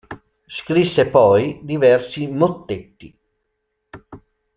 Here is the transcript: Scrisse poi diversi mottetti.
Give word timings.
Scrisse 0.47 1.11
poi 1.11 1.59
diversi 1.61 2.25
mottetti. 2.25 3.15